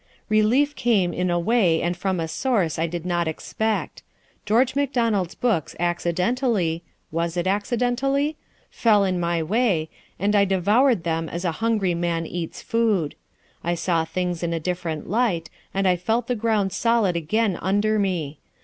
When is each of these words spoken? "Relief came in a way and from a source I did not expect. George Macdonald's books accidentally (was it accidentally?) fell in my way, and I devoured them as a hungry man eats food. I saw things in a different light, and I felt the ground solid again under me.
"Relief 0.29 0.75
came 0.75 1.13
in 1.13 1.29
a 1.29 1.37
way 1.39 1.79
and 1.79 1.95
from 1.95 2.19
a 2.19 2.27
source 2.27 2.79
I 2.79 2.87
did 2.87 3.05
not 3.05 3.27
expect. 3.27 4.01
George 4.47 4.75
Macdonald's 4.75 5.35
books 5.35 5.75
accidentally 5.79 6.81
(was 7.11 7.37
it 7.37 7.45
accidentally?) 7.45 8.35
fell 8.71 9.05
in 9.05 9.19
my 9.19 9.43
way, 9.43 9.91
and 10.17 10.35
I 10.35 10.43
devoured 10.43 11.03
them 11.03 11.29
as 11.29 11.45
a 11.45 11.51
hungry 11.61 11.93
man 11.93 12.25
eats 12.25 12.63
food. 12.63 13.13
I 13.63 13.75
saw 13.75 14.03
things 14.03 14.41
in 14.41 14.53
a 14.53 14.59
different 14.59 15.07
light, 15.07 15.51
and 15.71 15.87
I 15.87 15.97
felt 15.97 16.25
the 16.25 16.33
ground 16.33 16.73
solid 16.73 17.15
again 17.15 17.59
under 17.61 17.99
me. 17.99 18.39